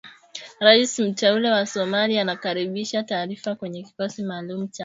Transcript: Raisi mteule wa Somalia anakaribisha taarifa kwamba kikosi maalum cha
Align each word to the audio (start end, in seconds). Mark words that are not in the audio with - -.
Raisi 0.59 1.03
mteule 1.03 1.51
wa 1.51 1.65
Somalia 1.65 2.21
anakaribisha 2.21 3.03
taarifa 3.03 3.55
kwamba 3.55 3.81
kikosi 3.81 4.23
maalum 4.23 4.67
cha 4.67 4.79